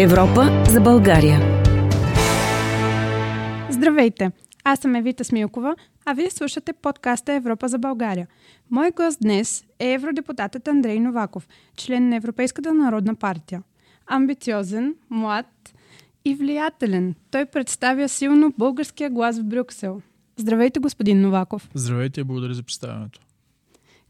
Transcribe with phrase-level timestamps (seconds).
[0.00, 1.62] Европа за България.
[3.70, 4.30] Здравейте!
[4.64, 8.28] Аз съм Евита Смилкова, а вие слушате подкаста Европа за България.
[8.70, 13.62] Мой гост днес е евродепутатът Андрей Новаков, член на Европейската народна партия.
[14.06, 15.74] Амбициозен, млад
[16.24, 17.14] и влиятелен.
[17.30, 20.02] Той представя силно българския глас в Брюксел.
[20.36, 21.70] Здравейте, господин Новаков.
[21.74, 23.20] Здравейте и благодаря за представянето.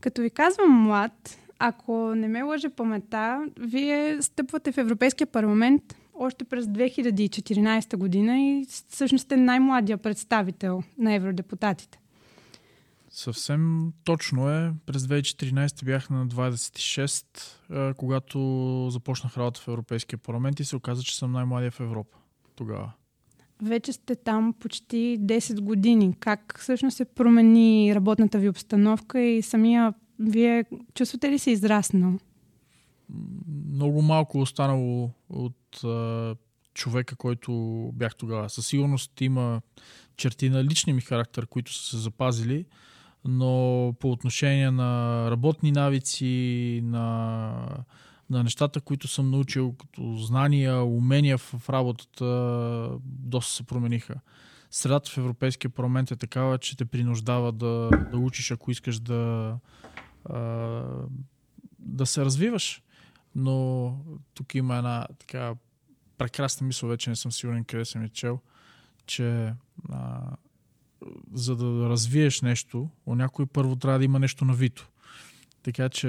[0.01, 5.83] Като ви казвам млад, ако не ме лъжа памета, вие стъпвате в Европейския парламент
[6.15, 11.99] още през 2014 година и всъщност сте най-младия представител на евродепутатите.
[13.11, 14.73] Съвсем точно е.
[14.87, 18.39] През 2014 бях на 26, когато
[18.91, 22.19] започнах работа в Европейския парламент и се оказа, че съм най-младия в Европа
[22.57, 22.93] тогава.
[23.63, 26.15] Вече сте там почти 10 години.
[26.21, 30.65] Как всъщност се промени работната ви обстановка и самия вие
[30.95, 32.19] чувствате ли се израснал?
[33.73, 36.35] Много малко останало от а,
[36.75, 37.53] човека, който
[37.95, 38.51] бях тогава.
[38.51, 39.61] Със сигурност има
[40.17, 42.67] черти на личния ми характер, които са се запазили,
[43.25, 47.85] но по отношение на работни навици, на,
[48.31, 54.15] на нещата, които съм научил като знания, умения в, работата, доста се промениха.
[54.71, 59.55] Средата в Европейския парламент е такава, че те принуждава да, да учиш, ако искаш да,
[61.79, 62.83] да се развиваш.
[63.35, 63.97] Но
[64.35, 65.55] тук има една така
[66.19, 68.41] прекрасна мисъл, вече не съм сигурен къде съм я чел,
[69.07, 69.53] че
[69.91, 70.21] а,
[71.33, 74.89] за да развиеш нещо, у някой първо трябва да има нещо навито.
[75.63, 76.09] Така че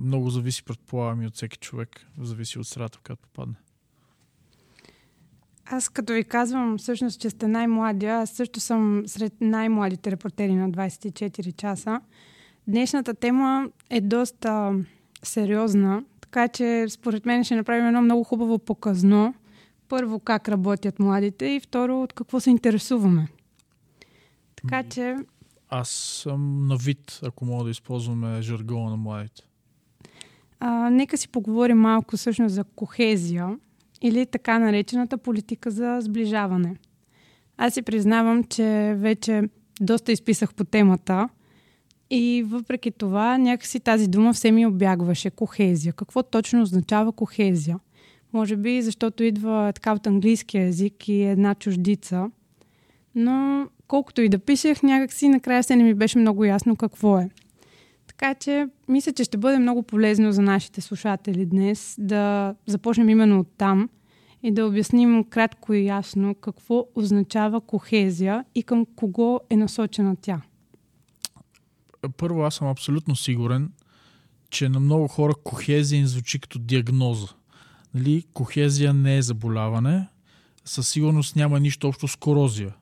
[0.00, 2.06] много зависи, предполагам, и от всеки човек.
[2.20, 3.54] Зависи от средата, в която попадне.
[5.64, 10.70] Аз като ви казвам всъщност, че сте най-младия, аз също съм сред най-младите репортери на
[10.70, 12.00] 24 часа.
[12.66, 14.74] Днешната тема е доста
[15.22, 19.34] сериозна, така че според мен ще направим едно много хубаво показно.
[19.88, 23.28] Първо, как работят младите и второ, от какво се интересуваме.
[24.56, 25.16] Така че...
[25.68, 29.42] Аз съм на вид, ако мога да използваме жаргона на младите.
[30.60, 33.58] А, нека си поговорим малко всъщност за кохезия
[34.02, 36.76] или така наречената политика за сближаване.
[37.56, 39.42] Аз си признавам, че вече
[39.80, 41.28] доста изписах по темата–
[42.14, 45.30] и въпреки това, някакси тази дума все ми обягваше.
[45.30, 45.92] Кохезия.
[45.92, 47.78] Какво точно означава кохезия?
[48.32, 52.30] Може би защото идва така от английския език и е една чуждица.
[53.14, 57.30] Но колкото и да пишех, някакси накрая се не ми беше много ясно какво е.
[58.06, 63.40] Така че мисля, че ще бъде много полезно за нашите слушатели днес да започнем именно
[63.40, 63.88] от там
[64.42, 70.40] и да обясним кратко и ясно какво означава кохезия и към кого е насочена тя
[72.08, 73.72] първо аз съм абсолютно сигурен,
[74.50, 77.26] че на много хора кохезия им звучи като диагноза.
[77.94, 78.24] Нали?
[78.32, 80.08] Кохезия не е заболяване,
[80.64, 82.74] със сигурност няма нищо общо с корозия.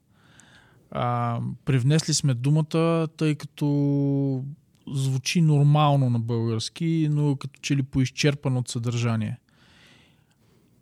[0.90, 4.44] А, привнесли сме думата, тъй като
[4.88, 9.38] звучи нормално на български, но като че ли поизчерпан от съдържание.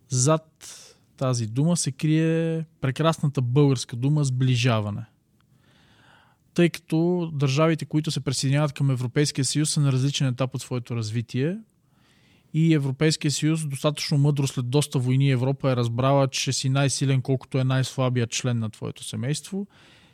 [0.09, 0.75] Зад
[1.17, 5.05] тази дума се крие прекрасната българска дума сближаване–
[6.59, 10.97] тъй като държавите, които се присъединяват към Европейския съюз, са на различен етап от своето
[10.97, 11.59] развитие.
[12.55, 17.59] И Европейския съюз, достатъчно мъдро след доста войни, Европа е разбрала, че си най-силен, колкото
[17.59, 19.67] е най-слабия член на твоето семейство.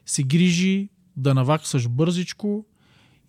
[0.06, 2.64] Се грижи да наваксаш бързичко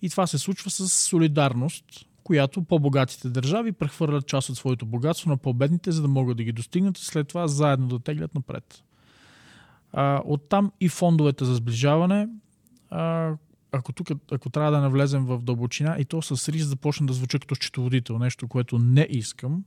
[0.02, 1.84] и това се случва с солидарност,
[2.24, 6.52] която по-богатите държави прехвърлят част от своето богатство на по-бедните, за да могат да ги
[6.52, 8.84] достигнат и след това заедно да теглят напред.
[9.92, 12.28] А, оттам и фондовете за сближаване
[12.90, 13.32] а,
[13.72, 17.12] ако тук, ако трябва да навлезем в дълбочина и то с риск да почне да
[17.12, 19.64] звуча като счетоводител, нещо, което не искам,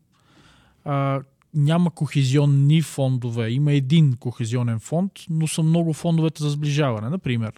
[0.85, 1.21] а,
[1.53, 3.49] няма кохезионни фондове.
[3.49, 7.09] Има един кохезионен фонд, но са много фондовете за сближаване.
[7.09, 7.53] Например,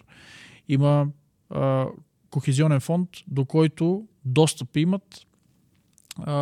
[0.68, 1.08] има
[1.50, 1.86] а,
[2.30, 5.26] кохезионен фонд, до който достъп имат
[6.18, 6.34] а,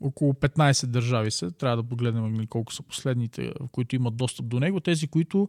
[0.00, 1.50] около 15 държави се.
[1.50, 4.80] Трябва да погледнем колко са последните, които имат достъп до него.
[4.80, 5.48] Тези, които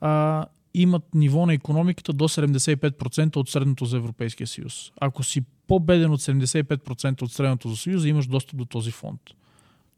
[0.00, 0.44] а,
[0.80, 4.92] имат ниво на економиката до 75% от средното за Европейския съюз.
[5.00, 9.20] Ако си по-беден от 75% от средното за Съюза, имаш достъп до този фонд.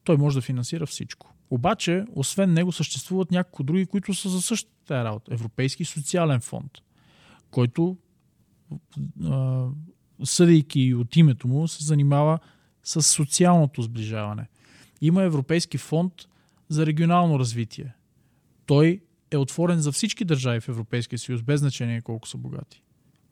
[0.04, 1.34] Той може да финансира всичко.
[1.50, 5.34] Обаче, освен него, съществуват няколко други, които са за същата работа.
[5.34, 6.72] Европейски социален фонд,
[7.50, 7.96] който,
[10.24, 12.38] съдейки от името му, се занимава
[12.84, 14.48] с социалното сближаване.
[15.00, 16.12] Има Европейски фонд
[16.68, 17.94] за регионално развитие.
[18.66, 22.82] Той е отворен за всички държави в Европейския съюз, без значение колко са богати.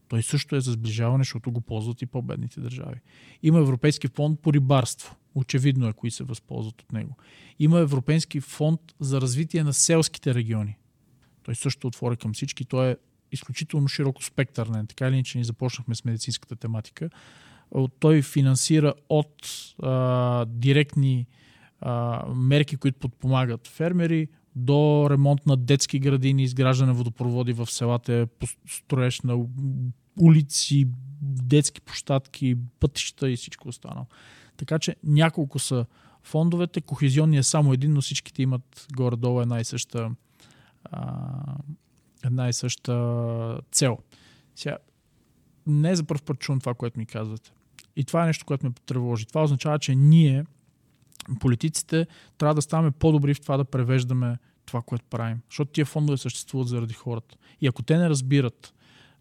[0.09, 3.01] Той също е за сближаване, защото го ползват и по-бедните държави.
[3.43, 5.17] Има Европейски фонд по рибарство.
[5.35, 7.17] Очевидно е кои се възползват от него.
[7.59, 10.77] Има Европейски фонд за развитие на селските региони.
[11.43, 12.65] Той също отвори към всички.
[12.65, 12.97] Той е
[13.33, 14.87] изключително широко спектърнен.
[14.87, 17.11] Така или иначе ни започнахме с медицинската тематика.
[17.99, 19.49] Той финансира от
[19.83, 21.27] а, директни
[21.81, 28.29] а, мерки, които подпомагат фермери, до ремонт на детски градини, изграждане водопроводи в селата,
[28.69, 29.47] строеж на
[30.21, 30.89] улици,
[31.21, 34.07] детски площадки, пътища и всичко останало.
[34.57, 35.87] Така че няколко са
[36.23, 36.81] фондовете.
[36.81, 40.11] Кохезионния е само един, но всичките имат горе-долу една и съща,
[40.85, 41.33] а,
[42.25, 43.99] една и съща цел.
[44.55, 44.79] Сега,
[45.67, 47.53] не е за първ път чувам това, което ми казвате.
[47.97, 49.27] И това е нещо, което ме потревожи.
[49.27, 50.45] Това означава, че ние,
[51.41, 52.07] политиците,
[52.39, 55.41] трябва да ставаме по-добри в това да превеждаме това, което правим.
[55.51, 57.37] Защото тия фондове съществуват заради хората.
[57.61, 58.75] И ако те не разбират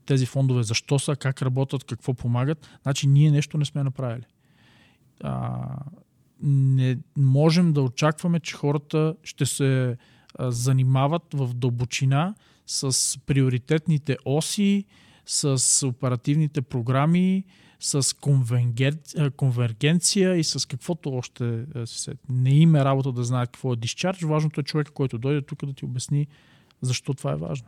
[0.06, 4.26] тези фондове защо са, как работят, какво помагат, значи ние нещо не сме направили.
[5.24, 5.62] А,
[6.44, 9.98] не можем да очакваме, че хората ще се
[10.36, 12.36] а, занимават в дълбочина
[12.68, 14.86] с приоритетните оси,
[15.26, 17.44] с оперативните програми,
[17.86, 18.16] с
[19.36, 24.24] конвергенция и с каквото още се не има е работа да знаят какво е дисчардж.
[24.24, 26.28] Важното е човека, който дойде тук да ти обясни
[26.82, 27.68] защо това е важно.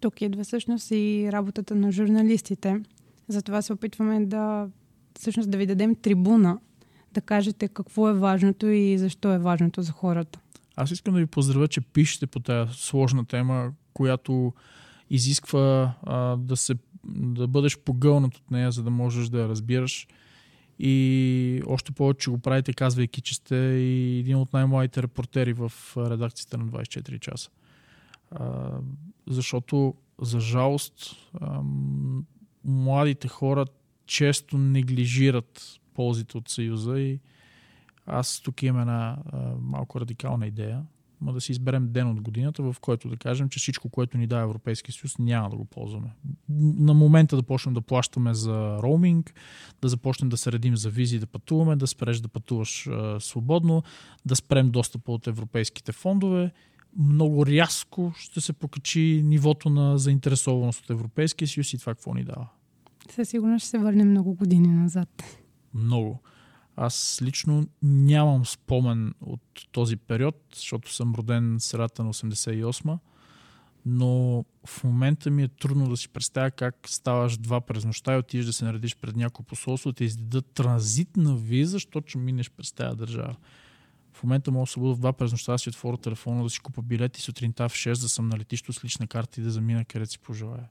[0.00, 2.80] Тук идва всъщност и работата на журналистите.
[3.28, 4.68] Затова се опитваме да
[5.18, 6.58] всъщност да ви дадем трибуна,
[7.12, 10.38] да кажете какво е важното и защо е важното за хората.
[10.76, 14.52] Аз искам да ви поздравя, че пишете по тази сложна тема, която
[15.10, 16.74] изисква а, да се
[17.08, 20.08] да бъдеш погълнат от нея, за да можеш да я разбираш.
[20.78, 26.58] И още повече го правите, казвайки, че сте и един от най-младите репортери в редакцията
[26.58, 27.50] на 24 часа.
[29.26, 31.16] Защото, за жалост,
[32.64, 33.66] младите хора
[34.06, 37.20] често неглижират ползите от Съюза и
[38.06, 39.18] аз тук имам една
[39.60, 40.82] малко радикална идея
[41.20, 44.26] ма да си изберем ден от годината, в който да кажем, че всичко, което ни
[44.26, 46.08] дава Европейския съюз, няма да го ползваме.
[46.58, 49.34] На момента да почнем да плащаме за роуминг,
[49.82, 53.82] да започнем да се редим за визи да пътуваме, да спреш да пътуваш а, свободно,
[54.26, 56.52] да спрем достъпа от европейските фондове.
[56.98, 62.24] Много рязко ще се покачи нивото на заинтересованост от Европейския съюз и това какво ни
[62.24, 62.48] дава.
[63.10, 65.22] Със сигурност ще се върнем много години назад.
[65.74, 66.20] Много.
[66.76, 69.42] Аз лично нямам спомен от
[69.72, 72.98] този период, защото съм роден средата на 88
[73.88, 78.18] но в момента ми е трудно да си представя как ставаш два през нощта и
[78.18, 82.72] отидеш да се наредиш пред някой посолство, да ти издадат транзитна виза, защото минеш през
[82.72, 83.36] тази държава.
[84.12, 86.60] В момента мога да се в два през нощта, да си отворя телефона, да си
[86.60, 89.50] купа билет и сутринта в 6 да съм на летището с лична карта и да
[89.50, 90.68] замина където си пожелая.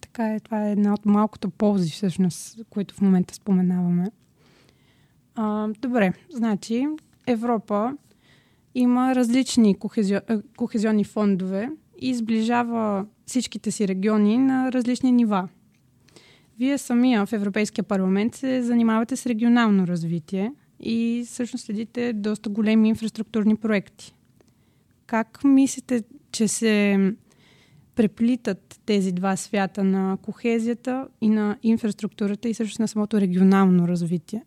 [0.00, 4.10] Така е, това е една от малкото ползи, всъщност, които в момента споменаваме.
[5.40, 6.86] А, добре, значи
[7.26, 7.96] Европа
[8.74, 10.16] има различни кохезио...
[10.28, 11.70] Е, кохезионни фондове
[12.00, 15.48] и сближава всичките си региони на различни нива.
[16.58, 22.88] Вие самия в Европейския парламент се занимавате с регионално развитие и всъщност следите доста големи
[22.88, 24.14] инфраструктурни проекти.
[25.06, 26.02] Как мислите,
[26.32, 26.98] че се
[27.94, 34.44] преплитат тези два свята на кохезията и на инфраструктурата и също на самото регионално развитие?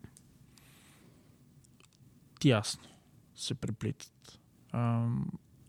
[2.42, 2.88] Тясно
[3.34, 4.40] се преплитат.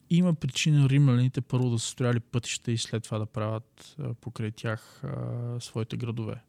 [0.09, 5.03] Има причина римляните първо да са строяли пътища и след това да правят покрай тях
[5.59, 6.43] своите градове.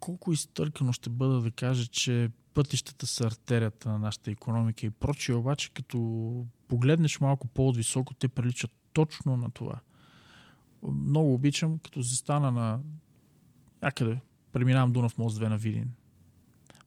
[0.00, 5.34] Колко изтъркано ще бъда да кажа, че пътищата са артерията на нашата економика и прочие,
[5.34, 9.80] обаче като погледнеш малко по-отвисоко, те приличат точно на това.
[10.82, 12.80] Много обичам, като се стана на
[13.82, 14.20] някъде,
[14.52, 15.90] преминавам Дунав мост 2 на Видин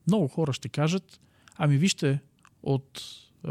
[0.08, 1.20] много хора ще кажат,
[1.58, 2.20] ами вижте,
[2.64, 3.02] от
[3.48, 3.50] е,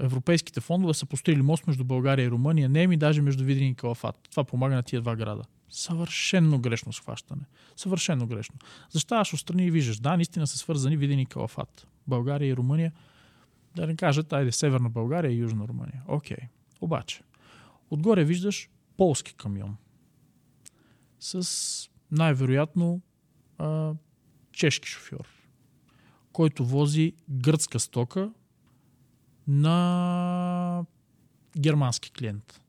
[0.00, 3.74] европейските фондове са построили мост между България и Румъния, не ми даже между Видин и
[3.74, 4.28] Калафат.
[4.30, 5.42] Това помага на тия два града.
[5.68, 7.42] Съвършенно грешно схващане.
[7.76, 8.56] Съвършенно грешно.
[8.90, 11.86] Заставаш отстрани и виждаш, да, наистина са свързани Видин и Калафат.
[12.06, 12.92] България и Румъния,
[13.76, 16.02] да не кажат, айде, Северна България и Южна Румъния.
[16.08, 16.36] Окей.
[16.36, 16.48] Okay.
[16.80, 17.22] Обаче,
[17.90, 19.76] отгоре виждаш полски камион.
[21.20, 23.00] С най-вероятно
[23.58, 23.92] а,
[24.52, 25.41] чешки шофьор
[26.32, 28.30] който вози гръцка стока
[29.48, 30.84] на
[31.58, 32.60] германски клиент.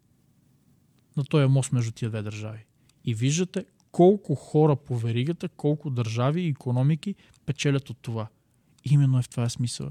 [1.18, 2.66] На този мост между тия две държави.
[3.06, 7.16] И виждате колко хора по веригата, колко държави и економики
[7.46, 8.28] печелят от това.
[8.84, 9.90] Именно е в това смисъл.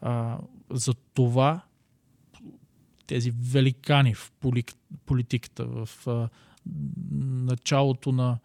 [0.00, 0.38] А,
[0.70, 1.60] за това
[3.06, 4.32] тези великани в
[5.06, 6.28] политиката, в а,
[7.20, 8.38] началото на,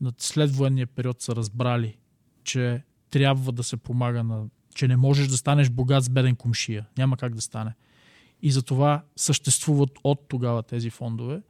[0.00, 1.96] на следвоенния период са разбрали,
[2.44, 4.44] че трябва да се помага на...
[4.74, 6.86] че не можеш да станеш богат с беден комшия.
[6.98, 7.74] Няма как да стане.
[8.42, 11.42] И затова съществуват от тогава тези фондове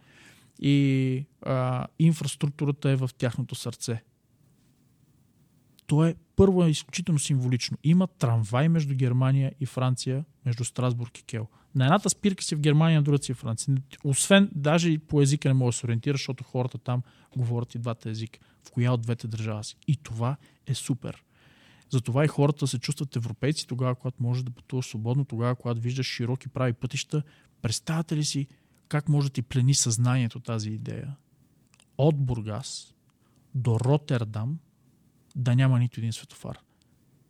[0.60, 4.02] и а, инфраструктурата е в тяхното сърце.
[5.86, 7.78] То е първо е изключително символично.
[7.84, 11.48] Има трамвай между Германия и Франция, между Страсбург и Кел.
[11.74, 13.76] На едната спирка си в Германия, на другата си в Франция.
[14.04, 17.02] Освен, даже по езика не може да се ориентира, защото хората там
[17.36, 18.38] говорят и двата езика.
[18.68, 19.76] В коя от двете държава си.
[19.88, 20.36] И това
[20.66, 21.22] е супер.
[21.90, 26.06] Затова и хората се чувстват европейци тогава, когато можеш да пътуваш свободно, тогава, когато виждаш
[26.06, 27.22] широки прави пътища.
[27.62, 28.46] Представяте ли си
[28.88, 31.16] как може да ти плени съзнанието тази идея?
[31.98, 32.94] От Бургас
[33.54, 34.58] до Ротердам
[35.36, 36.58] да няма нито един светофар.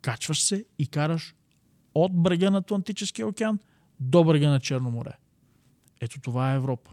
[0.00, 1.34] Качваш се и караш
[1.94, 3.58] от брега на Атлантическия океан
[4.00, 5.12] до брега на Черно море.
[6.00, 6.90] Ето това е Европа.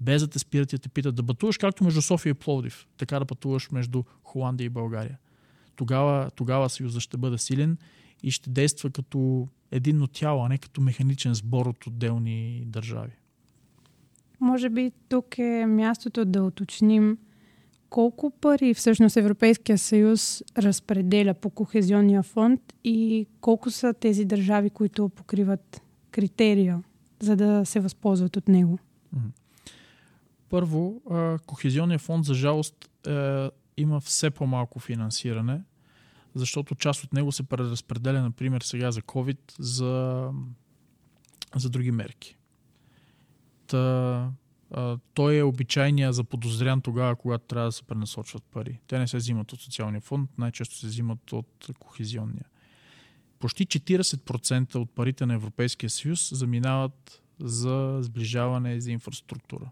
[0.00, 3.18] Без да те спират и те питат да пътуваш както между София и Пловдив, така
[3.18, 5.18] да пътуваш между Холандия и България.
[5.80, 7.78] Тогава, тогава Съюза ще бъде силен
[8.22, 13.12] и ще действа като единно тяло, а не като механичен сбор от отделни държави.
[14.40, 17.18] Може би тук е мястото да уточним
[17.90, 25.08] колко пари всъщност Европейския съюз разпределя по Кохезионния фонд и колко са тези държави, които
[25.08, 26.82] покриват критерия,
[27.20, 28.78] за да се възползват от него?
[30.48, 31.02] Първо,
[31.46, 35.60] Кохезионния фонд, за жалост, е, има все по-малко финансиране,
[36.34, 40.24] защото част от него се преразпределя, например, сега за COVID, за,
[41.56, 42.36] за други мерки.
[43.66, 44.32] Та,
[45.14, 48.80] той е обичайния за подозрян тогава, когато трябва да се пренасочват пари.
[48.86, 52.44] Те не се взимат от социалния фонд, най-често се взимат от кохезионния.
[53.38, 59.70] Почти 40% от парите на Европейския съюз заминават за сближаване за инфраструктура.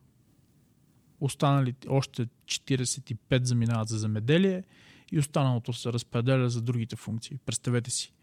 [1.21, 4.65] Останалите още 45 заминават за земеделие
[5.13, 7.39] и останалото се разпределя за другите функции.
[7.47, 8.15] Представете си,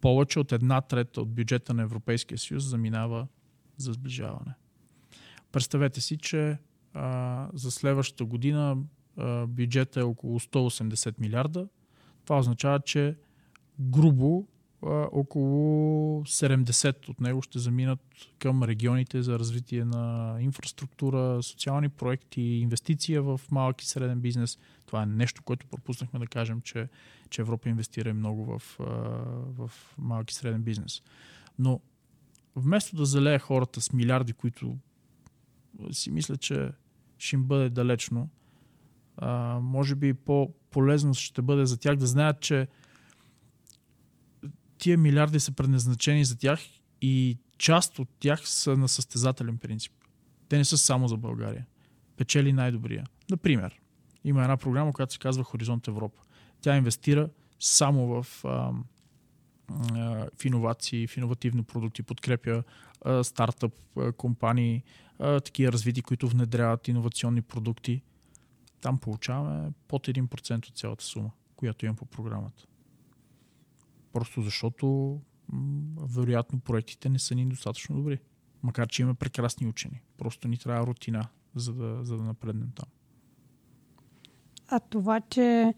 [0.00, 3.26] повече от една трета от бюджета на Европейския съюз заминава
[3.76, 4.54] за сближаване.
[5.52, 6.58] Представете си, че
[6.94, 8.76] а, за следващата година
[9.16, 11.68] а, бюджета е около 180 милиарда.
[12.24, 13.16] Това означава, че
[13.80, 14.48] грубо
[14.82, 18.00] а, около 70 от него ще заминат
[18.38, 24.58] към регионите за развитие на инфраструктура, социални проекти, инвестиция в малък и среден бизнес.
[24.86, 26.88] Това е нещо, което пропуснахме да кажем, че,
[27.30, 28.62] че Европа инвестира много в,
[29.58, 31.02] в малък и среден бизнес.
[31.58, 31.80] Но
[32.56, 34.76] вместо да залея хората с милиарди, които
[35.90, 36.70] си мисля, че
[37.18, 38.28] ще им бъде далечно.
[39.16, 42.68] А, може би по-полезно ще бъде за тях да знаят, че
[44.80, 46.60] тия милиарди са предназначени за тях
[47.02, 49.92] и част от тях са на състезателен принцип.
[50.48, 51.66] Те не са само за България.
[52.16, 53.04] Печели най-добрия.
[53.30, 53.80] Например,
[54.24, 56.22] има една програма, която се казва Хоризонт Европа.
[56.60, 57.28] Тя инвестира
[57.60, 58.72] само в, а,
[59.94, 62.62] а, в иновации, в иновативни продукти, подкрепя
[63.04, 64.82] а, стартъп а, компании,
[65.18, 68.02] а, такива развити, които внедряват иновационни продукти.
[68.80, 72.64] Там получаваме под 1% от цялата сума, която имам по програмата.
[74.12, 75.18] Просто защото
[75.52, 78.18] м- вероятно проектите не са ни достатъчно добри.
[78.62, 80.00] Макар, че има прекрасни учени.
[80.18, 82.88] Просто ни трябва рутина, за да, за да напреднем там.
[84.68, 85.74] А това, че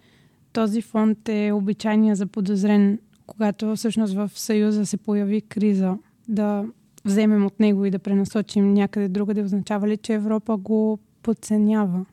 [0.53, 5.99] този фонд е обичайния за подозрен, когато всъщност в Съюза се появи криза,
[6.29, 6.65] да
[7.05, 12.05] вземем от него и да пренасочим някъде другаде, означава ли, че Европа го подценява?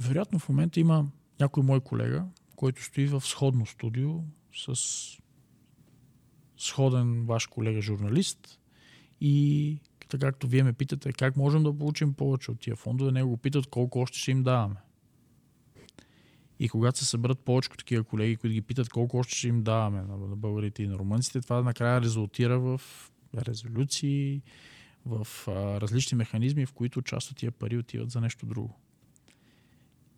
[0.00, 1.06] Вероятно в момента има
[1.40, 2.24] някой мой колега,
[2.56, 4.10] който стои в сходно студио
[4.54, 4.74] с
[6.56, 8.60] сходен ваш колега журналист
[9.20, 9.78] и
[10.08, 13.36] така както вие ме питате как можем да получим повече от тия фондове, него го
[13.36, 14.76] питат колко още ще им даваме.
[16.58, 20.02] И когато се съберат повече такива колеги, които ги питат колко още ще им даваме
[20.02, 22.80] на, българите и на румънците, това накрая резултира в
[23.36, 24.42] резолюции,
[25.06, 28.78] в а, различни механизми, в които част от тия пари отиват за нещо друго.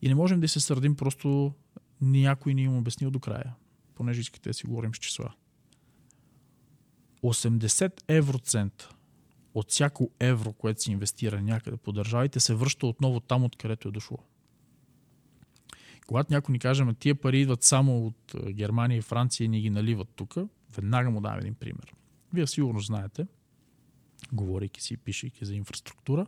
[0.02, 1.54] И не можем да се сърдим, просто
[2.00, 3.54] някой ни им обяснил до края,
[3.94, 5.34] понеже искате да си говорим с числа.
[7.22, 8.94] 80 евроцента
[9.54, 13.92] от всяко евро, което се инвестира някъде по държавите, се връща отново там, откъдето е
[13.92, 14.18] дошло.
[16.06, 19.70] Когато някой ни каже, тия пари идват само от Германия и Франция и ни ги
[19.70, 20.34] наливат тук,
[20.76, 21.94] веднага му давам един пример.
[22.32, 23.26] Вие сигурно знаете,
[24.32, 26.26] говорейки си и пишейки за инфраструктура,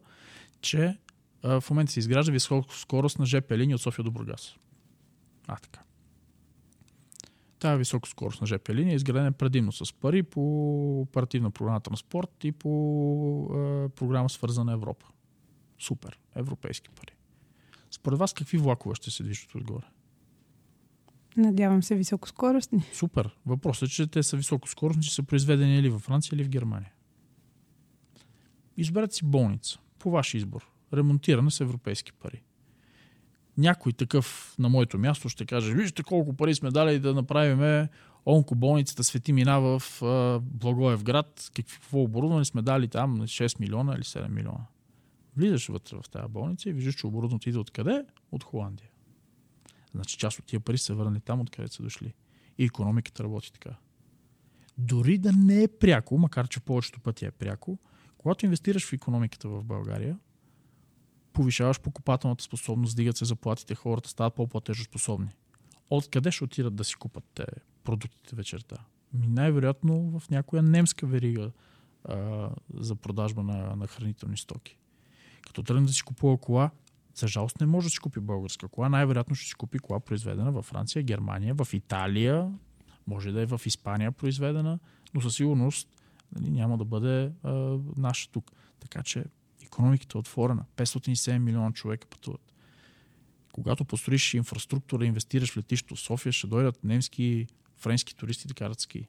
[0.60, 0.98] че
[1.42, 4.56] в момента се изгражда високоскоростна ЖП линия от София до Бургас.
[5.46, 5.80] А, така.
[7.66, 12.70] Тая високоскоростна ЖП линия е изградена предимно с пари по оперативна програма транспорт и по
[13.44, 15.06] а, програма свързана Европа.
[15.78, 16.18] Супер.
[16.34, 17.12] Европейски пари.
[17.90, 19.84] Според вас какви влакове ще се движат отгоре?
[21.36, 22.82] Надявам се високоскоростни.
[22.92, 23.36] Супер.
[23.46, 26.92] Въпросът е, че те са високоскоростни, че са произведени или във Франция, или в Германия.
[28.76, 29.78] Изберете си болница.
[29.98, 30.70] По ваш избор.
[30.92, 32.42] Ремонтирана с европейски пари.
[33.58, 37.88] Някой такъв на моето място ще каже, вижте колко пари сме дали да направим
[38.26, 39.82] онкоболницата Свети Мина в
[40.42, 41.50] Благоевград.
[41.56, 43.20] Какво оборудване сме дали там?
[43.20, 44.66] 6 милиона или 7 милиона.
[45.36, 48.04] Влизаш вътре в тази болница и виждаш, че оборудването идва откъде?
[48.32, 48.88] От Холандия.
[49.94, 52.14] Значи част от тия пари са върнали там, откъде са дошли.
[52.58, 53.76] И економиката работи така.
[54.78, 57.78] Дори да не е пряко, макар че повечето пъти е пряко,
[58.18, 60.18] когато инвестираш в економиката в България,
[61.36, 65.28] повишаваш покупателната способност, дигат се заплатите, хората стават по-платежоспособни.
[65.90, 67.44] Откъде ще отидат да си купат те
[67.84, 68.76] продуктите вечерта?
[69.12, 71.50] Ми най-вероятно в някоя немска верига
[72.04, 74.78] а, за продажба на, на хранителни стоки.
[75.42, 76.70] Като тръгне да си купува кола,
[77.14, 78.88] за жалост не може да си купи българска кола.
[78.88, 82.52] Най-вероятно ще си купи кола произведена във Франция, Германия, в Италия,
[83.06, 84.78] може да е в Испания произведена,
[85.14, 85.88] но със сигурност
[86.32, 88.52] нали, няма да бъде а, наша тук.
[88.80, 89.24] Така че
[89.66, 90.64] економиката е отворена.
[90.76, 92.52] 507 милиона човека пътуват.
[93.52, 97.46] Когато построиш инфраструктура, инвестираш в летището София, ще дойдат немски,
[97.76, 99.06] френски туристи да карат ски.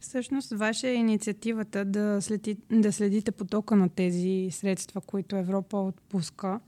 [0.00, 6.60] Всъщност, ваша е инициативата да, следи, да следите потока на тези средства, които Европа отпуска.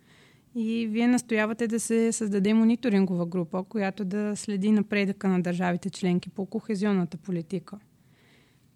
[0.55, 6.29] И вие настоявате да се създаде мониторингова група, която да следи напредъка на държавите членки
[6.29, 7.79] по кохезионната политика.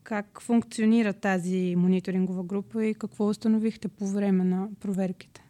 [0.09, 5.45] Как функционира тази мониторингова група и какво установихте по време на проверките?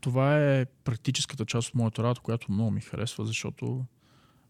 [0.00, 3.84] Това е практическата част от моята работа, която много ми харесва, защото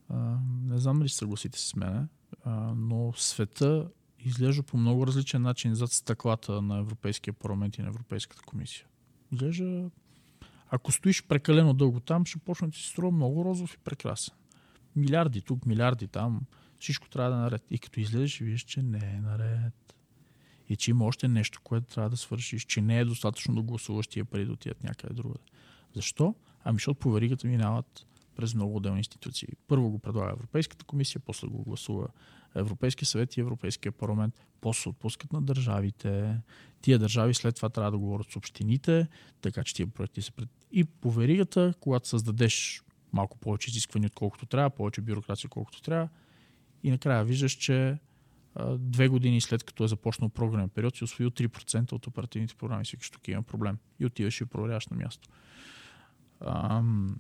[0.09, 2.07] а, не знам дали съгласите с мене,
[2.45, 7.89] а, но света изглежда по много различен начин зад стъклата на Европейския парламент и на
[7.89, 8.87] Европейската комисия.
[9.33, 9.91] Изглежда,
[10.71, 14.35] ако стоиш прекалено дълго там, ще почне да ти се струва много розов и прекрасен.
[14.97, 16.41] Милиарди тук, милиарди там,
[16.79, 17.63] всичко трябва да е наред.
[17.71, 19.95] И като излезеш, виждаш, че не е наред.
[20.69, 24.07] И че има още нещо, което трябва да свършиш, че не е достатъчно да гласуваш
[24.07, 25.45] тия пари да отидат някъде другаде.
[25.95, 26.35] Защо?
[26.65, 29.49] Ами, защото по веригата минават през много отделни институции.
[29.69, 32.09] Първо го предлага Европейската комисия, после го гласува
[32.55, 36.41] Европейския съвет и Европейския парламент, после отпускат на държавите.
[36.81, 39.09] Тия държави след това трябва да говорят с общините,
[39.41, 40.49] така че тия проекти се пред...
[40.73, 46.09] И по веригата, когато създадеш малко повече изисквания, отколкото трябва, повече бюрокрация, колкото трябва,
[46.83, 47.99] и накрая виждаш, че
[48.79, 52.87] две години след като е започнал програмен период, си освоил 3% от оперативните програми.
[52.87, 53.79] Си тук има проблем.
[54.01, 55.29] И отиваш и проверяваш на място.
[56.41, 57.17] Ам,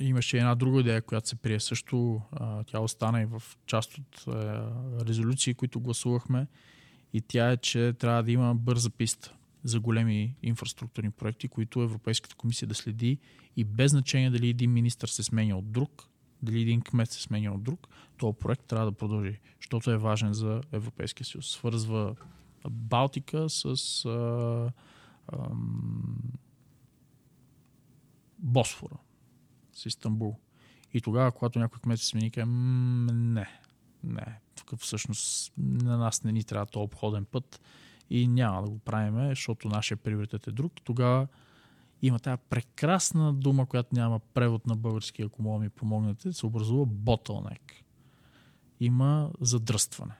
[0.00, 2.20] имаше една друга идея, която се прие също.
[2.66, 4.70] Тя остана и в част от а,
[5.06, 6.46] резолюции, които гласувахме.
[7.12, 12.36] И тя е, че трябва да има бърза писта за големи инфраструктурни проекти, които Европейската
[12.36, 13.18] комисия да следи
[13.56, 16.08] и без значение дали един министр се сменя от друг,
[16.42, 20.32] дали един кмет се сменя от друг, този проект трябва да продължи, защото е важен
[20.32, 21.50] за Европейския съюз.
[21.50, 22.16] Свързва
[22.70, 23.64] Балтика с
[24.04, 24.72] а,
[25.28, 25.48] а,
[28.38, 28.96] Босфора,
[29.72, 30.38] с Истанбул.
[30.94, 33.60] И тогава, когато някой кмет се смени, каже, не,
[34.04, 37.60] не, тук всъщност на нас не ни трябва този обходен път
[38.10, 40.72] и няма да го правиме, защото нашия приоритет е друг.
[40.84, 41.26] Тогава
[42.02, 46.86] има тази прекрасна дума, която няма превод на български, ако мога ми помогнете, се образува
[46.86, 47.60] bottleneck.
[48.80, 50.14] Има задръстване.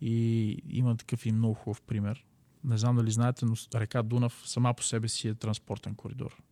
[0.00, 2.26] И има такъв и много хубав пример.
[2.64, 6.42] Не знам дали знаете, но река Дунав сама по себе си е транспортен коридор.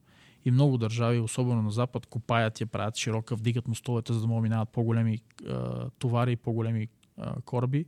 [0.45, 4.43] И много държави, особено на Запад, копаят я, правят широка, вдигат мостовете, за да могат
[4.43, 7.87] минават по-големи а, товари и по-големи а, кораби.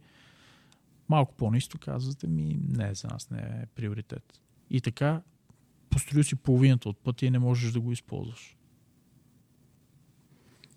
[1.09, 4.41] Малко по-нисто казвате ми, не, за нас не е приоритет.
[4.71, 5.23] И така
[5.91, 8.57] построил си половината от пътя и не можеш да го използваш.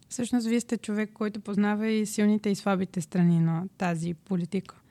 [0.09, 4.81] Всъщност, вие сте човек, който познава и силните и слабите страни на тази политика.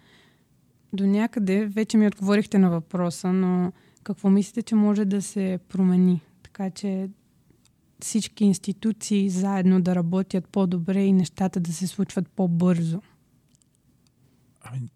[0.92, 6.20] До някъде вече ми отговорихте на въпроса, но какво мислите, че може да се промени?
[6.42, 7.10] Така че
[8.00, 13.02] всички институции заедно да работят по-добре и нещата да се случват по-бързо.
[14.60, 14.88] Ами,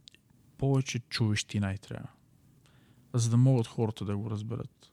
[0.59, 2.09] повече чуващи най-трябва.
[3.15, 4.93] За да могат хората да го разберат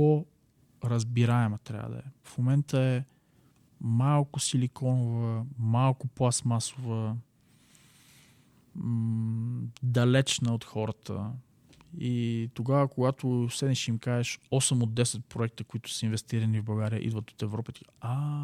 [0.00, 2.10] по-разбираема трябва да е.
[2.24, 3.04] В момента е
[3.80, 7.16] малко силиконова, малко пластмасова,
[8.74, 11.30] м- далечна от хората.
[11.98, 17.06] И тогава, когато седнеш им кажеш 8 от 10 проекта, които са инвестирани в България,
[17.06, 18.40] идват от Европа, ти а,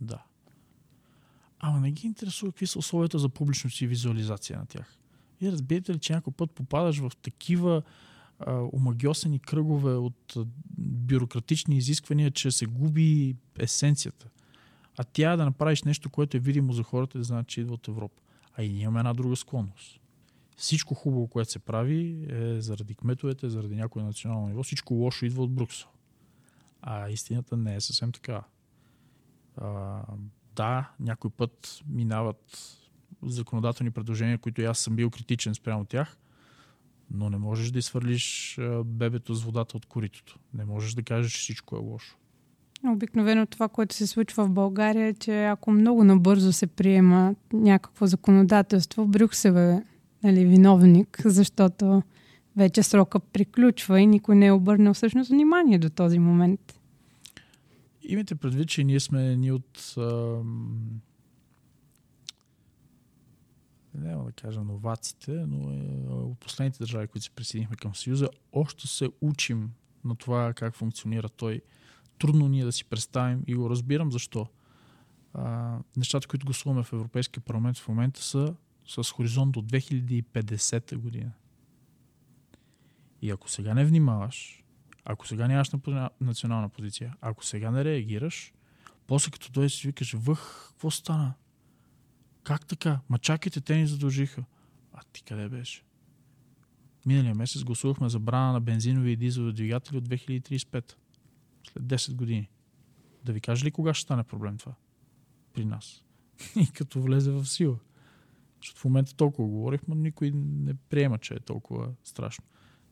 [0.00, 0.22] да.
[1.60, 4.98] Ама не ги интересува какви са условията за публичност и визуализация на тях.
[5.40, 7.82] Вие разбирате ли, че някой път попадаш в такива
[8.38, 10.34] а, омагиосени кръгове от
[10.78, 14.28] бюрократични изисквания, че се губи есенцията.
[14.98, 17.74] А тя е да направиш нещо, което е видимо за хората, да знаят, че идва
[17.74, 18.22] от Европа.
[18.56, 20.00] А и ние имаме една друга склонност.
[20.56, 24.62] Всичко хубаво, което се прави, е заради кметовете, заради някое национално ниво.
[24.62, 25.88] Всичко лошо идва от Брюксел.
[26.82, 28.42] А истината не е съвсем така.
[29.56, 30.02] А,
[30.56, 32.68] да, някой път минават
[33.22, 36.18] законодателни предложения, които аз съм бил критичен спрямо тях,
[37.10, 40.38] но не можеш да изхвърлиш бебето с водата от коритото.
[40.54, 42.16] Не можеш да кажеш, всичко е лошо.
[42.86, 48.06] Обикновено това, което се случва в България е, че ако много набързо се приема някакво
[48.06, 49.84] законодателство, Брюксел е
[50.22, 52.02] нали, виновник, защото
[52.56, 56.80] вече срока приключва и никой не е обърнал всъщност внимание до този момент.
[58.02, 59.94] Имайте предвид, че ние сме ни от
[63.98, 68.86] няма да кажа новаците, но е, от последните държави, които се присъединихме към Съюза, още
[68.86, 69.70] се учим
[70.04, 71.60] на това как функционира той.
[72.18, 74.46] Трудно ние да си представим и го разбирам защо.
[75.34, 78.54] А, нещата, които гласуваме в Европейския парламент в момента са
[78.86, 81.32] с хоризонт до 2050 година.
[83.22, 84.64] И ако сега не внимаваш,
[85.04, 85.70] ако сега нямаш
[86.20, 88.52] национална позиция, ако сега не реагираш,
[89.06, 91.34] после като дойде си викаш, въх, какво стана?
[92.44, 93.00] Как така?
[93.08, 94.44] Ма чакайте, те ни задължиха.
[94.92, 95.84] А ти къде беше?
[97.06, 100.94] Миналия месец гласувахме забрана на бензинови и дизелови двигатели от 2035.
[101.72, 102.50] След 10 години.
[103.24, 104.74] Да ви кажа ли кога ще стане проблем това?
[105.52, 106.02] При нас.
[106.56, 107.76] И като влезе в сила.
[108.62, 112.44] Защото в момента толкова говорих, но никой не приема, че е толкова страшно.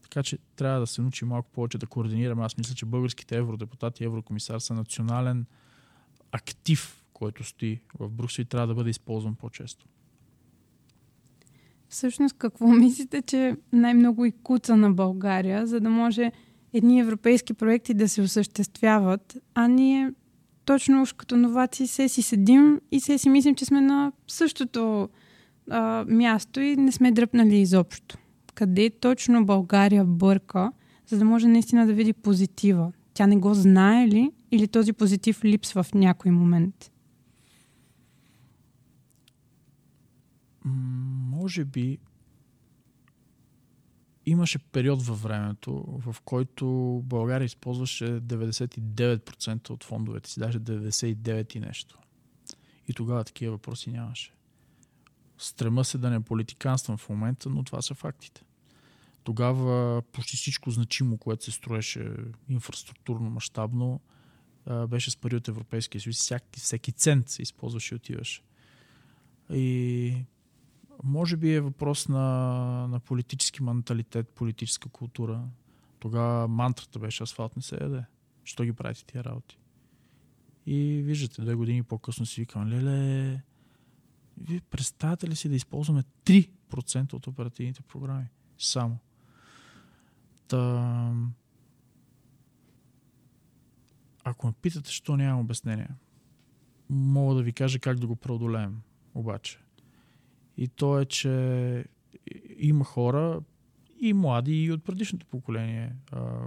[0.02, 2.44] Така че трябва да се научи малко повече да координираме.
[2.44, 5.46] Аз мисля, че българските евродепутати и еврокомисар са национален
[6.32, 9.86] актив, който стои в Брюксел и трябва да бъде използван по-често.
[11.88, 16.32] Всъщност, какво мислите, че най-много и куца на България, за да може
[16.72, 20.12] едни европейски проекти да се осъществяват, а ние
[20.64, 25.08] точно уж като новаци се си седим и се си мислим, че сме на същото
[25.70, 28.18] а, място и не сме дръпнали изобщо.
[28.54, 30.72] Къде точно България бърка,
[31.06, 32.92] за да може наистина да види позитива?
[33.14, 36.91] Тя не го знае ли или този позитив липсва в някой момент?
[40.64, 41.98] Може би
[44.26, 46.66] имаше период във времето, в който
[47.04, 51.98] България използваше 99% от фондовете си, даже 99% и нещо.
[52.88, 54.32] И тогава такива въпроси нямаше.
[55.38, 58.42] Стрема се да не политиканствам в момента, но това са фактите.
[59.24, 62.14] Тогава почти всичко значимо, което се строеше
[62.48, 64.00] инфраструктурно, мащабно,
[64.88, 66.30] беше с пари от Европейския съюз.
[66.56, 68.42] Всеки, цент се използваше и отиваше.
[69.50, 70.14] И
[71.02, 72.18] може би е въпрос на,
[72.90, 75.44] на политически менталитет, политическа култура.
[75.98, 78.04] Тогава мантрата беше асфалт не се яде.
[78.44, 79.58] Що ги правите тия работи?
[80.66, 83.40] И виждате, две години по-късно си викам, леле,
[84.40, 88.26] вие представяте ли си да използваме 3% от оперативните програми?
[88.58, 88.98] Само.
[90.48, 91.14] Та...
[94.24, 95.88] Ако ме питате, що нямам обяснение,
[96.90, 98.82] мога да ви кажа как да го преодолеем.
[99.14, 99.58] Обаче.
[100.62, 101.84] И то е, че
[102.58, 103.40] има хора,
[104.00, 105.96] и млади, и от предишното поколение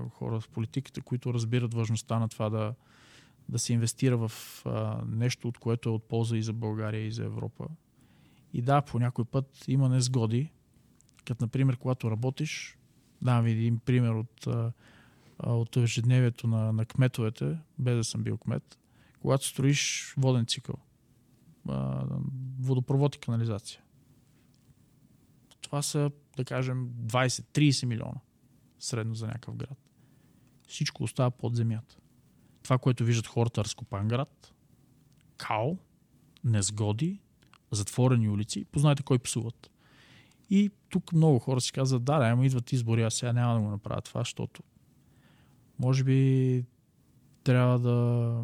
[0.09, 2.73] хора в политиката, които разбират важността на това да,
[3.49, 4.31] да се инвестира в
[4.65, 7.67] а, нещо, от което е от полза и за България, и за Европа.
[8.53, 10.51] И да, по някой път има незгоди,
[11.25, 12.77] като например, когато работиш,
[13.21, 14.47] да ви един пример от,
[15.43, 18.79] от ежедневието на, на кметовете, без да съм бил кмет,
[19.21, 20.75] когато строиш воден цикъл,
[22.59, 23.81] водопровод и канализация.
[25.65, 28.21] Това са, да кажем, 20-30 милиона
[28.79, 29.77] средно за някакъв град.
[30.67, 31.97] Всичко остава под земята.
[32.63, 34.53] Това, което виждат хората, разкопан град,
[35.37, 35.77] као,
[36.43, 37.21] незгоди,
[37.71, 39.71] затворени улици, познайте кой псуват.
[40.49, 43.59] И тук много хора си казват, да, да, ама идват избори, аз сега няма да
[43.59, 44.63] го направя това, защото
[45.79, 46.63] може би
[47.43, 48.43] трябва да,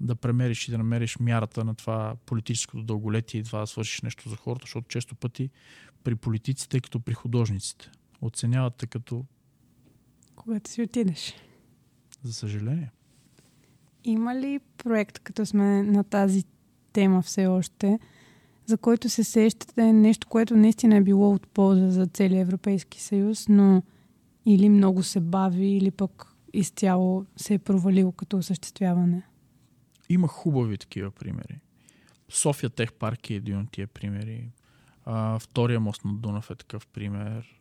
[0.00, 4.28] да премериш и да намериш мярата на това политическото дълголетие и това да свършиш нещо
[4.28, 5.50] за хората, защото често пъти
[6.06, 7.90] при политиците, като при художниците.
[8.22, 9.24] Оценяват те като...
[10.36, 11.34] Когато си отидеш.
[12.22, 12.90] За съжаление.
[14.04, 16.44] Има ли проект, като сме на тази
[16.92, 17.98] тема все още,
[18.66, 23.48] за който се сещате нещо, което наистина е било от полза за целия Европейски съюз,
[23.48, 23.82] но
[24.46, 29.22] или много се бави, или пък изцяло се е провалило като осъществяване?
[30.08, 31.60] Има хубави такива примери.
[32.28, 34.50] София Тех парк е един от тия примери.
[35.06, 37.60] А, втория мост на Дунав е такъв пример.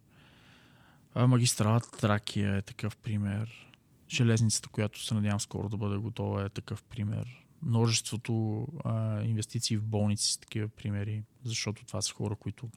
[1.13, 3.71] А, магистралата Тракия е такъв пример.
[4.10, 7.45] Железницата, която се надявам скоро да бъде готова, е такъв пример.
[7.62, 12.69] Множеството а, инвестиции в болници са такива примери, защото това са хора, които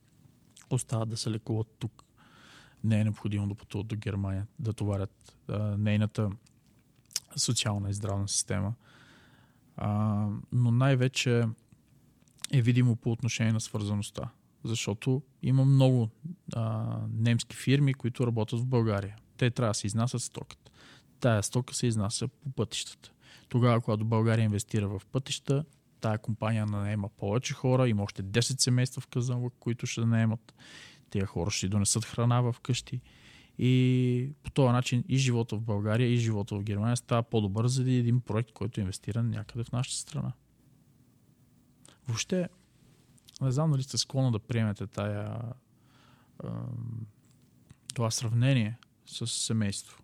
[0.70, 2.04] остават да се лекуват тук.
[2.84, 6.30] Не е необходимо да пътуват до Германия, да товарят а, нейната
[7.36, 8.74] социална и здравна система.
[9.76, 11.44] А, но най-вече
[12.52, 14.30] е видимо по отношение на свързаността.
[14.68, 16.08] Защото има много
[16.54, 19.16] а, немски фирми, които работят в България.
[19.36, 20.70] Те трябва да се изнасят стоката.
[21.20, 23.12] Тая стока се изнася по пътищата.
[23.48, 25.64] Тогава, когато България инвестира в пътища,
[26.00, 30.54] тая компания наема повече хора, има още 10 семейства в Казанлък, които ще наемат.
[31.10, 33.00] Тия хора ще донесат храна в къщи.
[33.58, 37.96] И по този начин и живота в България, и живота в Германия става по-добър заради
[37.96, 40.32] един проект, който е инвестиран някъде в нашата страна.
[42.08, 42.48] Въобще,
[43.40, 45.40] не знам дали сте склонни да приемете тая,
[47.94, 50.02] това сравнение с семейство.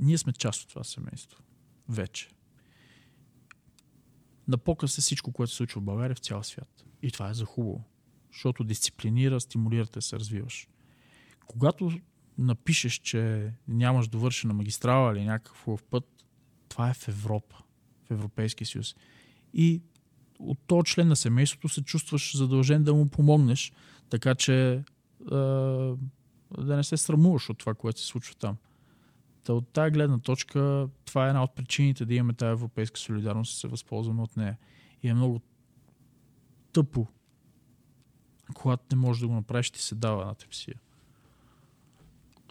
[0.00, 1.42] Ние сме част от това семейство.
[1.88, 2.30] Вече.
[4.48, 6.84] На показ е всичко, което се случва в България в цял свят.
[7.02, 7.84] И това е за хубаво.
[8.32, 10.68] Защото дисциплинира, стимулира те се развиваш.
[11.46, 11.92] Когато
[12.38, 16.26] напишеш, че нямаш довършена магистрала или някакъв хубав път,
[16.68, 17.56] това е в Европа,
[18.06, 18.96] в Европейския съюз.
[19.54, 19.82] И
[20.44, 23.72] от този член на семейството се чувстваш задължен да му помогнеш,
[24.10, 24.82] така че
[26.58, 28.56] да не се срамуваш от това, което се случва там.
[29.44, 33.52] Та от тази гледна точка, това е една от причините да имаме тази европейска солидарност
[33.52, 34.58] и се възползваме от нея.
[35.02, 35.40] И е много
[36.72, 37.06] тъпо,
[38.54, 40.74] когато не можеш да го направиш, ти се дава на тепсия.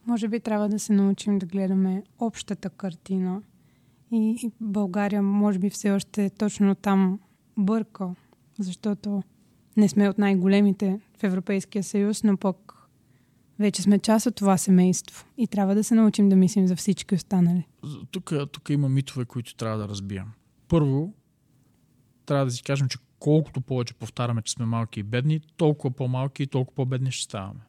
[0.06, 3.42] Може би трябва да се научим да гледаме общата картина.
[4.12, 7.20] И България, може би, все още точно там
[7.58, 8.16] бърка,
[8.60, 9.24] защото
[9.78, 12.74] не сме от най-големите в Европейския съюз, но пък
[13.60, 17.16] вече сме част от това семейство и трябва да се научим да мислим за всички
[17.16, 17.68] останали.
[18.12, 20.28] Тук, тук има митове, които трябва да разбием.
[20.68, 21.14] Първо,
[22.26, 26.44] трябва да си кажем, че колкото повече повтаряме, че сме малки и бедни, толкова по-малки
[26.44, 27.60] и толкова по-бедни ще ставаме.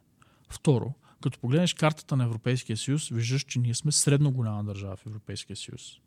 [0.49, 5.05] Второ, като погледнеш картата на Европейския съюз, виждаш, че ние сме средно голяма държава в
[5.05, 5.99] Европейския съюз.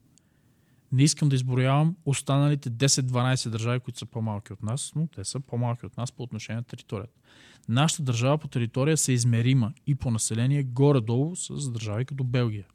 [0.93, 5.41] Не искам да изброявам останалите 10-12 държави, които са по-малки от нас, но те са
[5.41, 7.21] по-малки от нас по отношение на територията.
[7.69, 12.67] Нашата държава по територия се измерима и по население горе-долу с държави като Белгия.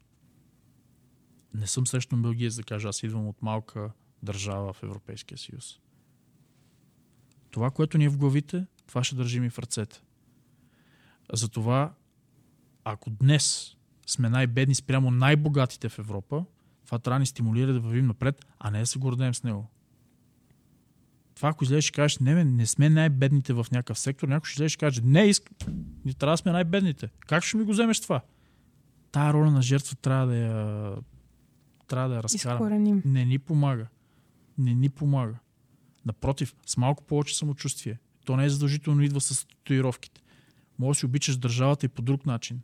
[1.54, 3.90] Не съм срещу Белгия, за да кажа, аз идвам от малка
[4.22, 5.78] държава в Европейския съюз.
[7.50, 10.02] Това, което ни е в главите, това ще държим и в ръцете.
[11.32, 11.94] Затова,
[12.84, 16.44] ако днес сме най-бедни спрямо най-богатите в Европа,
[16.84, 19.70] това трябва да ни стимулира да вървим напред, а не да се гордеем с него.
[21.34, 24.74] Това, ако излезеш и кажеш, не, не сме най-бедните в някакъв сектор, някой ще излезеш
[24.74, 25.50] и каже, не, иск...
[26.04, 27.08] не трябва да сме най-бедните.
[27.26, 28.20] Как ще ми го вземеш това?
[29.12, 30.90] Тая роля на жертва трябва да я,
[31.86, 32.58] трябва да я разкарам.
[33.04, 33.86] Не ни помага.
[34.58, 35.34] Не ни помага.
[36.06, 37.98] Напротив, с малко повече самочувствие.
[38.24, 40.20] То не е задължително идва с татуировките.
[40.78, 42.60] Може да си обичаш държавата и по друг начин.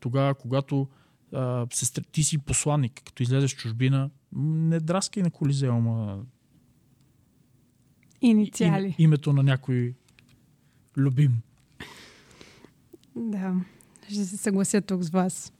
[0.00, 0.88] Тогава, когато
[1.34, 1.66] а,
[2.12, 6.24] ти си посланник, като излезеш чужбина, не драскай на Колизеума
[8.20, 8.86] Инициали.
[8.86, 9.94] Им, името на някой
[10.96, 11.40] любим.
[13.16, 13.54] Да,
[14.08, 15.52] ще се съглася тук с вас.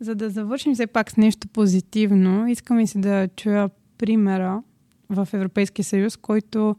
[0.00, 4.62] За да завършим все пак с нещо позитивно, искам и се да чуя примера
[5.08, 6.76] в Европейския съюз, който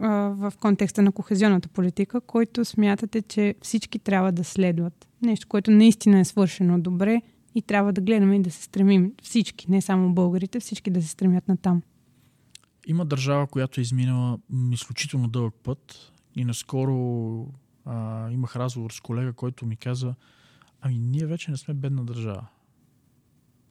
[0.00, 5.08] а, в контекста на кохезионната политика, който смятате, че всички трябва да следват.
[5.22, 7.22] Нещо, което наистина е свършено добре
[7.56, 11.08] и трябва да гледаме и да се стремим всички, не само българите, всички да се
[11.08, 11.82] стремят на там.
[12.86, 14.38] Има държава, която е изминала
[14.72, 17.48] изключително дълъг път и наскоро
[17.84, 20.14] а, имах разговор с колега, който ми каза,
[20.80, 22.46] ами ние вече не сме бедна държава.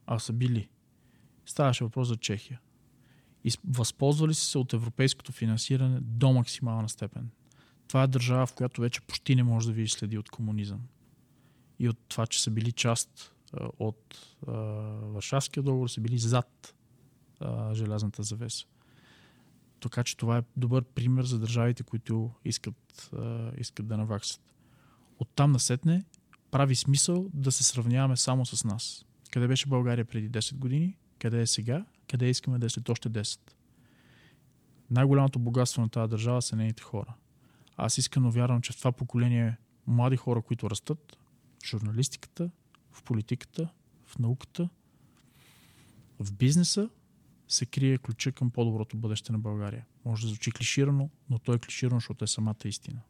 [0.06, 0.68] А са били.
[1.46, 2.60] Ставаше въпрос за Чехия.
[3.44, 7.30] И възползвали се от европейското финансиране до максимална степен.
[7.88, 10.80] Това е държава, в която вече почти не може да видиш следи от комунизъм.
[11.78, 13.35] И от това, че са били част
[13.78, 14.36] от
[15.02, 16.74] Варшавския договор, са били зад
[17.72, 18.66] желязната завеса.
[19.80, 23.10] Така че това е добър пример за държавите, които искат,
[23.58, 24.40] искат да наваксат.
[25.18, 26.04] Оттам насетне
[26.50, 29.04] прави смисъл да се сравняваме само с нас.
[29.30, 33.10] Къде беше България преди 10 години, къде е сега, къде искаме да е след още
[33.10, 33.38] 10.
[34.90, 37.14] Най-голямото богатство на тази държава са нейните хора.
[37.76, 41.18] Аз искрено вярвам, че в това поколение млади хора, които растат
[41.64, 42.50] журналистиката,
[42.96, 43.68] в политиката,
[44.06, 44.68] в науката,
[46.20, 46.90] в бизнеса,
[47.48, 49.86] се крие ключа към по-доброто бъдеще на България.
[50.04, 53.00] Може да звучи клиширано, но то е клиширано, защото е самата истина.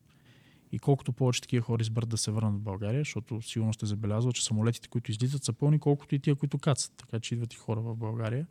[0.73, 4.33] И колкото повече такива хора изберат да се върнат в България, защото сигурно сте забелязали,
[4.33, 6.93] че самолетите, които излизат, са пълни, колкото и тия, които кацат.
[6.97, 8.47] Така че идват и хора в България.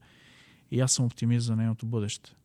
[0.71, 2.35] И аз съм оптимист за нейното бъдеще.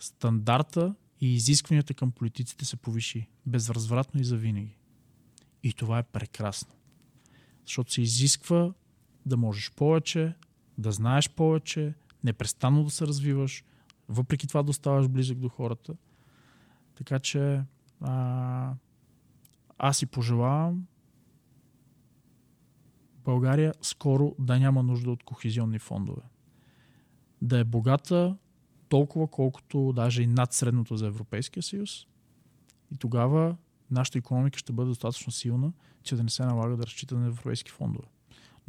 [0.00, 3.28] Стандарта и изискванията към политиците се повиши.
[3.46, 4.76] Безвъзвратно и завинаги.
[5.62, 6.72] И това е прекрасно.
[7.66, 8.72] Защото се изисква
[9.26, 10.34] да можеш повече,
[10.78, 13.64] да знаеш повече, непрестанно да се развиваш,
[14.08, 15.96] въпреки това да оставаш близък до хората.
[16.94, 17.62] Така че
[18.00, 18.74] а,
[19.78, 20.86] аз си пожелавам
[23.24, 26.22] България скоро да няма нужда от кохезионни фондове.
[27.42, 28.36] Да е богата
[28.88, 32.06] толкова, колкото даже и над средното за Европейския съюз.
[32.94, 33.56] И тогава
[33.90, 35.72] нашата економика ще бъде достатъчно силна,
[36.02, 38.08] че да не се налага да разчита на европейски фондове.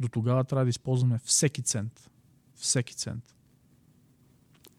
[0.00, 2.10] До тогава трябва да използваме всеки цент.
[2.54, 3.34] Всеки цент.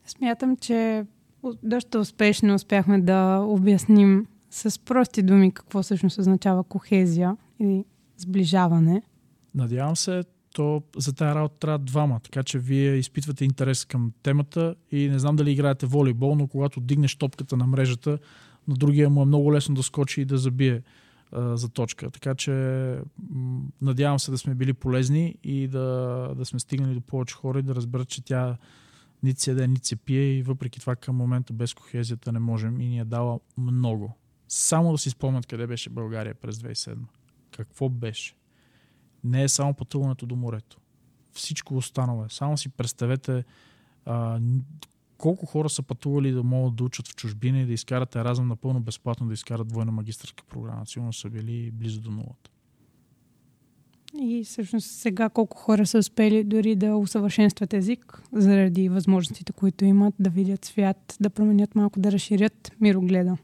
[0.06, 1.06] Смятам, че
[1.62, 7.84] доста успешно успяхме да обясним с прости думи какво всъщност означава кохезия или
[8.16, 9.02] сближаване.
[9.54, 10.24] Надявам се,
[10.54, 15.18] то за тази работа трябва двама, така че вие изпитвате интерес към темата и не
[15.18, 18.18] знам дали играете волейбол, но когато дигнеш топката на мрежата,
[18.70, 20.82] на другия му е много лесно да скочи и да забие
[21.32, 22.10] за точка.
[22.10, 22.52] Така че
[23.82, 27.62] надявам се да сме били полезни и да, да сме стигнали до повече хора и
[27.62, 28.56] да разберат, че тя
[29.22, 32.80] нито се яде, нито се пие и въпреки това към момента без кохезията не можем
[32.80, 34.16] и ни е дала много.
[34.48, 36.96] Само да си спомнят къде беше България през 2007.
[37.56, 38.34] Какво беше?
[39.24, 40.78] Не е само пътуването до морето.
[41.32, 42.28] Всичко останало е.
[42.28, 43.44] Само си представете
[44.04, 44.40] а,
[45.20, 48.80] колко хора са пътували да могат да учат в чужбина и да изкарат разъм напълно
[48.80, 50.86] безплатно да изкарат двойна магистърска програма.
[50.86, 52.50] Сигурно са били близо до нулата.
[54.20, 60.14] И всъщност сега колко хора са успели дори да усъвършенстват език заради възможностите, които имат,
[60.18, 63.36] да видят свят, да променят малко, да разширят мирогледа.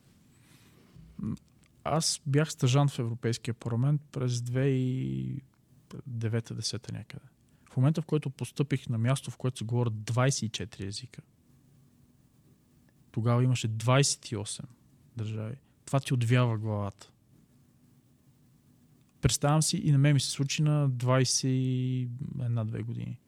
[1.84, 7.24] Аз бях стъжан в Европейския парламент през 2009-10 някъде.
[7.70, 11.22] В момента, в който постъпих на място, в което се говорят 24 езика,
[13.16, 14.60] тогава имаше 28
[15.16, 15.56] държави.
[15.84, 17.10] Това ти отвява главата.
[19.20, 23.20] Представям си, и на мен ми се случи на 21-2 години.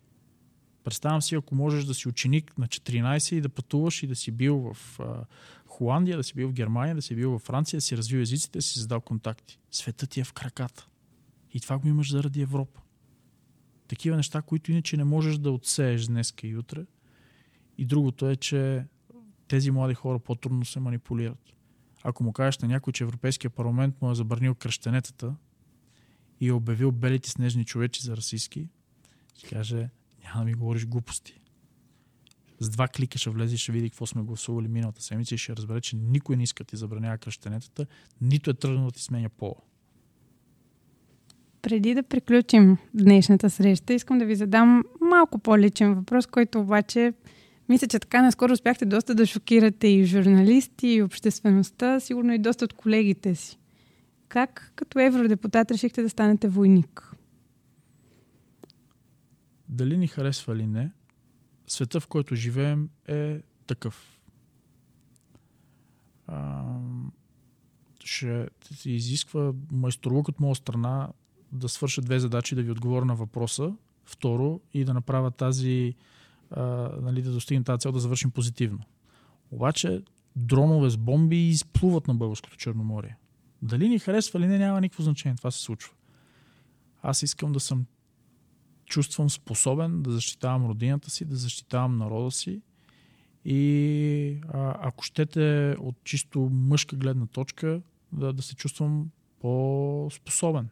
[0.85, 4.31] Представям си, ако можеш да си ученик на 14 и да пътуваш и да си
[4.31, 5.25] бил в а,
[5.67, 8.59] Холандия, да си бил в Германия, да си бил в Франция, да си развил езиците,
[8.59, 9.59] да си създал контакти.
[9.71, 10.89] Светът ти е в краката.
[11.55, 12.81] И това го имаш заради Европа.
[13.87, 16.87] Такива неща, които иначе не можеш да отсееш днеска и утре.
[17.79, 18.85] И другото е, че
[19.49, 21.53] тези млади хора по-трудно се манипулират.
[22.03, 25.35] Ако му кажеш на някой, че Европейския парламент му е забранил кръщенетата
[26.41, 28.69] и е обявил белите снежни човечи за расистски,
[29.39, 29.89] ще каже,
[30.25, 31.41] няма да ми говориш глупости.
[32.61, 35.57] С два клика ще влезе и ще види какво сме гласували миналата седмица и ще
[35.57, 37.87] разбере, че никой не иска да ти забранява кръщенетата,
[38.21, 39.55] нито е тръгнал да ти сменя пола.
[41.63, 47.13] Преди да приключим днешната среща, искам да ви задам малко по-личен въпрос, който обаче
[47.69, 52.65] мисля, че така наскоро успяхте доста да шокирате и журналисти, и обществеността, сигурно и доста
[52.65, 53.59] от колегите си.
[54.29, 57.15] Как като евродепутат решихте да станете войник?
[59.69, 60.91] Дали ни харесва или не,
[61.67, 64.21] света, в който живеем, е такъв.
[66.27, 66.65] А,
[68.05, 71.09] ще се изисква майсторлук от моя страна
[71.53, 73.75] да свърша две задачи, да ви отговоря на въпроса.
[74.05, 75.95] Второ, и да направя тази,
[76.51, 76.63] а,
[77.03, 78.81] нали, да достигнем тази цел, да завършим позитивно.
[79.51, 80.03] Обаче,
[80.37, 83.17] дронове с бомби изплуват на Българското Черноморие.
[83.63, 85.37] Дали ни харесва или не, няма никакво значение.
[85.37, 85.95] Това се случва.
[87.03, 87.87] Аз искам да съм
[88.87, 92.61] чувствам способен да защитавам родината си, да защитавам народа си
[93.45, 97.81] и а, ако щете от чисто мъжка гледна точка,
[98.13, 100.69] да, да се чувствам по-способен.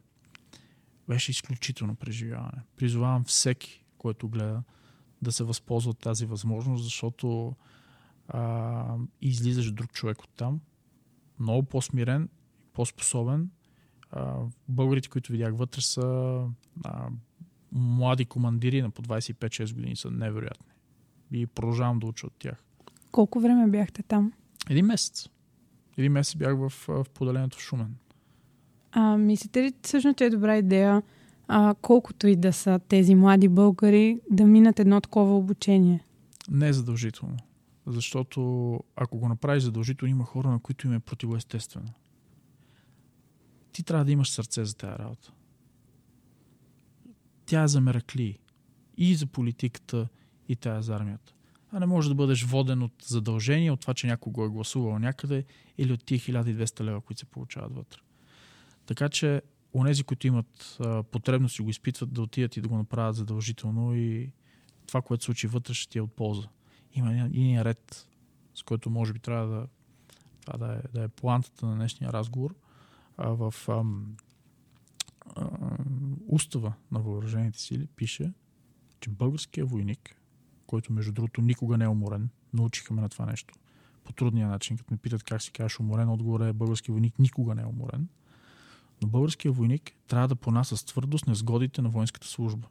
[1.08, 2.62] Беше изключително преживяване.
[2.76, 4.62] Призовавам всеки, който гледа,
[5.22, 7.54] да се възползва от тази възможност, защото
[8.28, 10.60] а, излизаш друг човек от там,
[11.40, 12.28] много по-смирен,
[12.72, 13.50] по-способен.
[14.10, 14.36] А,
[14.68, 16.40] българите, които видях вътре, са
[16.84, 17.08] а,
[17.72, 20.72] млади командири на по 25-6 години са невероятни.
[21.32, 22.64] И продължавам да уча от тях.
[23.10, 24.32] Колко време бяхте там?
[24.70, 25.28] Един месец.
[25.96, 27.96] Един месец бях в, в поделението в Шумен.
[28.92, 31.02] А, мислите ли всъщност, че е добра идея,
[31.48, 36.04] а, колкото и да са тези млади българи, да минат едно такова обучение?
[36.50, 37.36] Не е задължително.
[37.86, 41.88] Защото ако го направиш задължително, има хора, на които им е противоестествено.
[43.72, 45.32] Ти трябва да имаш сърце за тази работа.
[47.46, 48.38] Тя е за меракли.
[48.96, 50.08] И за политиката,
[50.48, 51.32] и тя е за армията.
[51.72, 54.98] а не може да бъдеш воден от задължение, от това, че някой го е гласувал
[54.98, 55.44] някъде
[55.78, 57.98] или от тия 1200 лева, които се получават вътре.
[58.86, 59.42] Така че
[59.76, 63.96] онези, които имат а, потребност и го изпитват, да отидат и да го направят задължително
[63.96, 64.30] и
[64.86, 66.48] това, което се случи вътре, ще ти е от полза.
[66.94, 68.08] Има един ред,
[68.54, 69.66] с който може би трябва да,
[70.40, 72.54] това да, е, да е плантата на днешния разговор.
[73.16, 74.16] А, в ам,
[75.36, 75.48] а,
[76.28, 78.32] устава на въоръжените сили пише,
[79.00, 80.20] че българският войник,
[80.66, 83.54] който между другото никога не е уморен, научиха ме на това нещо,
[84.04, 87.54] по трудния начин, като ме питат как си кажеш уморен, отговор е български войник никога
[87.54, 88.08] не е уморен.
[89.02, 92.68] Но българският войник трябва да понася с твърдост незгодите на воинската служба.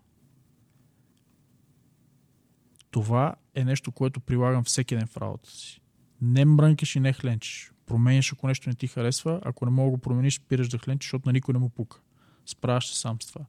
[2.92, 5.82] Това е нещо, което прилагам всеки ден в работата си.
[6.22, 7.72] Не мрънкаш и не хленчиш.
[7.86, 9.42] Променяш, ако нещо не ти харесва.
[9.46, 12.00] Ако не мога да го промениш, спираш да хленчиш, защото на никой не му пука.
[12.46, 13.46] Справяш се сам с това.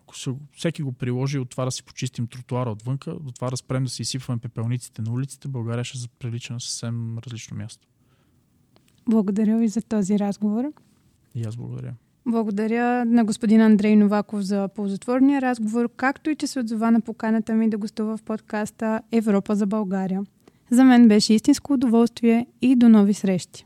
[0.00, 3.56] Ако се, всеки го приложи от това да си почистим тротуара отвънка, до това да
[3.56, 7.88] спрем да си изсипваме пепелниците на улиците, България ще прилича на съвсем различно място.
[9.08, 10.72] Благодаря ви за този разговор.
[11.36, 11.94] И аз благодаря.
[12.26, 17.54] Благодаря на господин Андрей Новаков за ползотворния разговор, както и че се отзова на поканата
[17.54, 20.22] ми да гостува в подкаста Европа за България.
[20.70, 23.65] За мен беше истинско удоволствие и до нови срещи.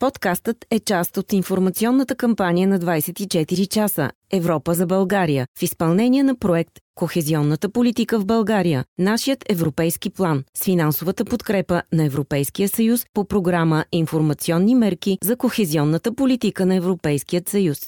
[0.00, 6.38] Подкастът е част от информационната кампания на 24 часа Европа за България в изпълнение на
[6.38, 13.24] проект Кохезионната политика в България, нашият европейски план с финансовата подкрепа на Европейския съюз по
[13.24, 17.78] програма Информационни мерки за кохезионната политика на Европейският съюз.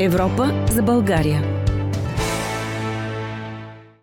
[0.00, 1.61] Европа за България